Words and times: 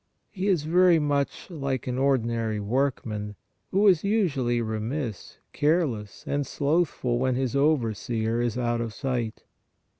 He 0.31 0.47
is 0.47 0.63
very 0.63 0.97
much 0.97 1.51
like 1.51 1.85
an 1.85 1.99
ordinary 1.99 2.59
workman, 2.59 3.35
who 3.69 3.85
is 3.87 4.03
usually 4.03 4.59
remiss, 4.59 5.37
careless 5.53 6.23
and 6.25 6.43
slothful 6.47 7.19
when 7.19 7.35
his 7.35 7.55
overseer 7.55 8.41
is 8.41 8.57
out 8.57 8.81
of 8.81 8.95
sight. 8.95 9.43